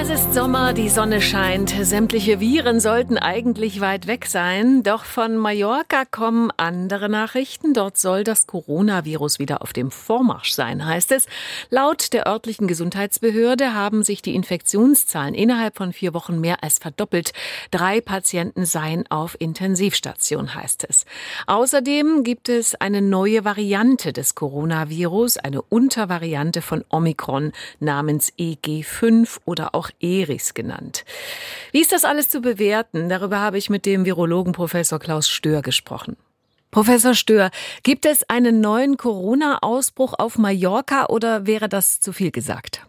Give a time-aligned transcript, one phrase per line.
[0.00, 1.70] Es ist Sommer, die Sonne scheint.
[1.70, 4.84] Sämtliche Viren sollten eigentlich weit weg sein.
[4.84, 7.74] Doch von Mallorca kommen andere Nachrichten.
[7.74, 11.26] Dort soll das Coronavirus wieder auf dem Vormarsch sein, heißt es.
[11.70, 17.32] Laut der örtlichen Gesundheitsbehörde haben sich die Infektionszahlen innerhalb von vier Wochen mehr als verdoppelt.
[17.72, 21.06] Drei Patienten seien auf Intensivstation, heißt es.
[21.48, 29.74] Außerdem gibt es eine neue Variante des Coronavirus, eine Untervariante von Omikron namens EG5 oder
[29.74, 31.04] auch Eris genannt.
[31.72, 33.08] Wie ist das alles zu bewerten?
[33.08, 36.16] Darüber habe ich mit dem Virologen Professor Klaus Stör gesprochen.
[36.70, 37.50] Professor Stör,
[37.82, 42.87] gibt es einen neuen Corona-Ausbruch auf Mallorca oder wäre das zu viel gesagt?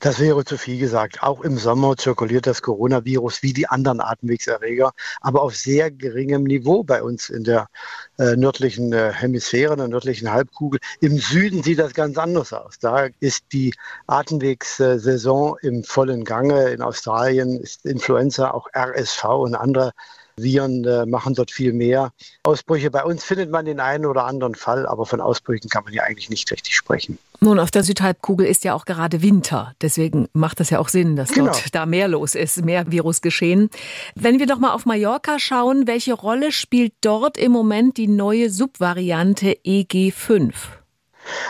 [0.00, 1.22] Das wäre zu viel gesagt.
[1.22, 6.82] Auch im Sommer zirkuliert das Coronavirus wie die anderen Atemwegserreger, aber auf sehr geringem Niveau
[6.82, 7.68] bei uns in der
[8.18, 10.80] äh, nördlichen äh, Hemisphäre, in der nördlichen Halbkugel.
[11.00, 12.78] Im Süden sieht das ganz anders aus.
[12.78, 13.74] Da ist die
[14.06, 16.70] Atemwegssaison im vollen Gange.
[16.70, 19.92] In Australien ist Influenza, auch RSV und andere
[20.36, 22.90] Viren äh, machen dort viel mehr Ausbrüche.
[22.90, 26.02] Bei uns findet man den einen oder anderen Fall, aber von Ausbrüchen kann man ja
[26.02, 27.18] eigentlich nicht richtig sprechen.
[27.40, 29.74] Nun, auf der Südhalbkugel ist ja auch gerade Winter.
[29.80, 31.46] Deswegen macht es ja auch Sinn, dass genau.
[31.46, 33.68] dort da mehr los ist, mehr Virus geschehen.
[34.14, 38.48] Wenn wir doch mal auf Mallorca schauen, welche Rolle spielt dort im Moment die neue
[38.50, 40.52] Subvariante EG5?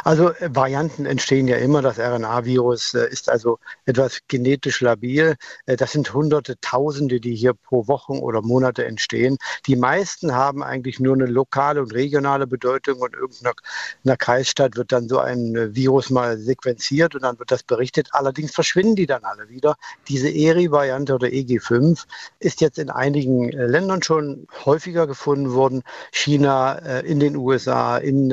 [0.05, 1.83] Also äh, Varianten entstehen ja immer.
[1.83, 5.37] Das RNA-Virus äh, ist also etwas genetisch labil.
[5.67, 9.37] Äh, das sind Hunderte, Tausende, die hier pro Wochen oder Monate entstehen.
[9.67, 15.09] Die meisten haben eigentlich nur eine lokale und regionale Bedeutung und irgendeiner Kreisstadt wird dann
[15.09, 18.09] so ein Virus mal sequenziert und dann wird das berichtet.
[18.13, 19.77] Allerdings verschwinden die dann alle wieder.
[20.09, 22.05] Diese ERI-Variante oder EG5
[22.39, 25.83] ist jetzt in einigen Ländern schon häufiger gefunden worden.
[26.11, 28.31] China, in den USA, in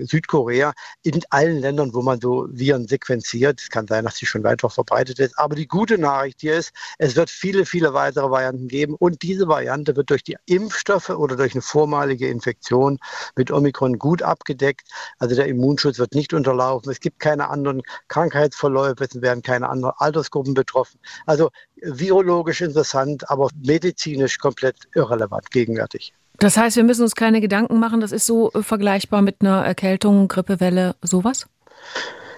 [0.00, 3.60] Südkorea in allen Ländern, wo man so Viren sequenziert.
[3.60, 5.38] Es kann sein, dass sie schon weiter verbreitet ist.
[5.38, 8.94] Aber die gute Nachricht hier ist, es wird viele, viele weitere Varianten geben.
[8.98, 12.98] Und diese Variante wird durch die Impfstoffe oder durch eine vormalige Infektion
[13.36, 14.88] mit Omikron gut abgedeckt.
[15.18, 16.90] Also der Immunschutz wird nicht unterlaufen.
[16.90, 19.04] Es gibt keine anderen Krankheitsverläufe.
[19.04, 20.98] Es werden keine anderen Altersgruppen betroffen.
[21.26, 21.50] Also
[21.82, 26.14] virologisch interessant, aber medizinisch komplett irrelevant gegenwärtig.
[26.42, 29.64] Das heißt, wir müssen uns keine Gedanken machen, das ist so äh, vergleichbar mit einer
[29.64, 31.46] Erkältung, Grippewelle, sowas?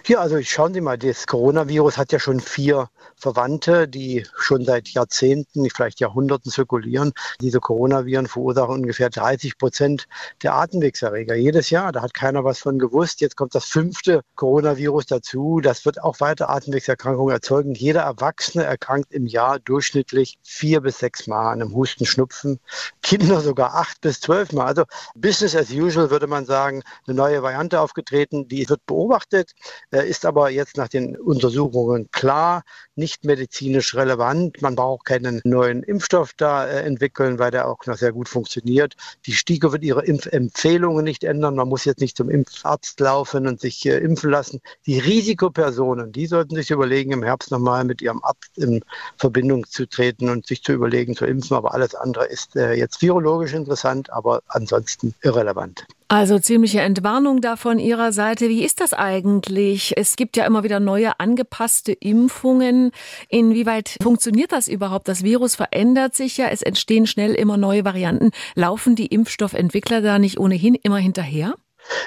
[0.06, 4.90] Ja, also schauen Sie mal, das Coronavirus hat ja schon vier Verwandte, die schon seit
[4.90, 7.14] Jahrzehnten, vielleicht Jahrhunderten zirkulieren.
[7.40, 10.06] Diese Coronaviren verursachen ungefähr 30 Prozent
[10.42, 11.90] der Atemwegserreger jedes Jahr.
[11.90, 13.22] Da hat keiner was von gewusst.
[13.22, 15.60] Jetzt kommt das fünfte Coronavirus dazu.
[15.62, 17.74] Das wird auch weiter Atemwegserkrankungen erzeugen.
[17.74, 22.60] Jeder Erwachsene erkrankt im Jahr durchschnittlich vier bis sechs Mal an einem Husten, Schnupfen.
[23.02, 24.66] Kinder sogar acht bis zwölf Mal.
[24.66, 24.84] Also
[25.14, 28.48] Business as usual würde man sagen, eine neue Variante aufgetreten.
[28.48, 29.54] Die wird beobachtet
[30.02, 32.64] ist aber jetzt nach den Untersuchungen klar,
[32.96, 34.62] nicht medizinisch relevant.
[34.62, 38.94] Man braucht keinen neuen Impfstoff da äh, entwickeln, weil der auch noch sehr gut funktioniert.
[39.26, 41.56] Die STIKO wird ihre Impfempfehlungen nicht ändern.
[41.56, 44.60] Man muss jetzt nicht zum Impfarzt laufen und sich äh, impfen lassen.
[44.86, 48.84] Die Risikopersonen, die sollten sich überlegen, im Herbst nochmal mit ihrem Arzt in
[49.16, 51.56] Verbindung zu treten und sich zu überlegen, zu impfen.
[51.56, 55.86] Aber alles andere ist äh, jetzt virologisch interessant, aber ansonsten irrelevant.
[56.14, 58.48] Also ziemliche Entwarnung da von Ihrer Seite.
[58.48, 59.94] Wie ist das eigentlich?
[59.96, 62.92] Es gibt ja immer wieder neue angepasste Impfungen.
[63.28, 65.08] Inwieweit funktioniert das überhaupt?
[65.08, 68.30] Das Virus verändert sich ja, es entstehen schnell immer neue Varianten.
[68.54, 71.56] Laufen die Impfstoffentwickler da nicht ohnehin immer hinterher?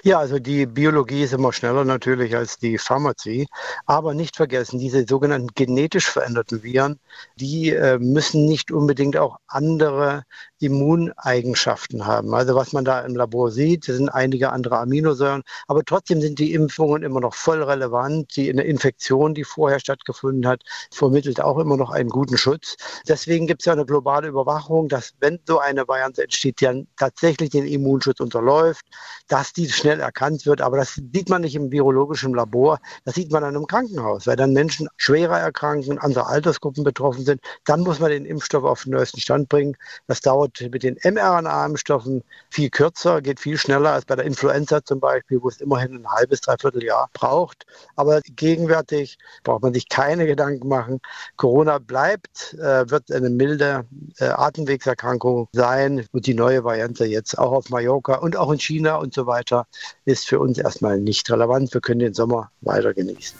[0.03, 3.47] Ja, also die Biologie ist immer schneller natürlich als die Pharmazie.
[3.85, 6.99] Aber nicht vergessen, diese sogenannten genetisch veränderten Viren,
[7.35, 10.23] die äh, müssen nicht unbedingt auch andere
[10.59, 12.33] Immuneigenschaften haben.
[12.33, 16.53] Also was man da im Labor sieht, sind einige andere Aminosäuren, aber trotzdem sind die
[16.53, 18.35] Impfungen immer noch voll relevant.
[18.35, 22.75] Die Infektion, die vorher stattgefunden hat, vermittelt auch immer noch einen guten Schutz.
[23.07, 26.87] Deswegen gibt es ja eine globale Überwachung, dass wenn so eine Variante entsteht, die dann
[26.97, 28.85] tatsächlich den Immunschutz unterläuft,
[29.27, 30.61] dass die schnell erkannt wird.
[30.61, 34.35] Aber das sieht man nicht im virologischen Labor, das sieht man dann im Krankenhaus, weil
[34.35, 37.41] dann Menschen schwerer erkranken, andere Altersgruppen betroffen sind.
[37.65, 39.75] Dann muss man den Impfstoff auf den neuesten Stand bringen.
[40.07, 44.99] Das dauert mit den mRNA-Impfstoffen viel kürzer, geht viel schneller als bei der Influenza zum
[44.99, 47.65] Beispiel, wo es immerhin ein halbes, dreiviertel Jahr braucht.
[47.95, 50.99] Aber gegenwärtig braucht man sich keine Gedanken machen.
[51.35, 53.85] Corona bleibt, äh, wird eine milde
[54.19, 58.95] äh, Atemwegserkrankung sein und die neue Variante jetzt auch auf Mallorca und auch in China
[58.95, 59.56] und so weiter
[60.05, 61.73] ist für uns erstmal nicht relevant.
[61.73, 63.37] Wir können den Sommer weiter genießen.